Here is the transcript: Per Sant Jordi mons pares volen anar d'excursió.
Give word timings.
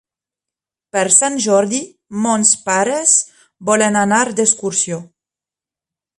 Per 0.95 1.03
Sant 1.15 1.35
Jordi 1.45 1.81
mons 2.23 2.55
pares 2.71 3.15
volen 3.71 4.01
anar 4.05 4.23
d'excursió. 4.41 5.03